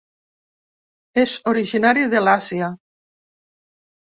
[1.23, 2.73] És originari de l'Àsia.